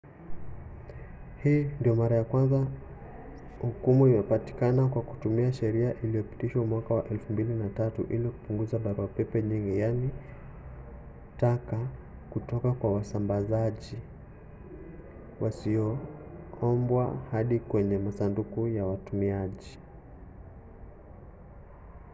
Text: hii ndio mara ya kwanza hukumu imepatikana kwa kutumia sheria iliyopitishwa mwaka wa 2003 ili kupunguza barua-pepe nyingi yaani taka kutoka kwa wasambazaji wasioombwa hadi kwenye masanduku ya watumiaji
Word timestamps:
hii 1.43 1.69
ndio 1.79 1.95
mara 1.95 2.15
ya 2.15 2.23
kwanza 2.23 2.67
hukumu 3.61 4.07
imepatikana 4.07 4.87
kwa 4.87 5.01
kutumia 5.01 5.53
sheria 5.53 6.01
iliyopitishwa 6.03 6.65
mwaka 6.65 6.93
wa 6.93 7.01
2003 7.01 7.91
ili 8.13 8.29
kupunguza 8.29 8.79
barua-pepe 8.79 9.41
nyingi 9.41 9.79
yaani 9.79 10.09
taka 11.37 11.79
kutoka 12.29 12.71
kwa 12.71 12.93
wasambazaji 12.93 13.95
wasioombwa 15.41 17.17
hadi 17.31 17.59
kwenye 17.59 17.97
masanduku 17.97 18.67
ya 18.67 18.85
watumiaji 18.85 19.77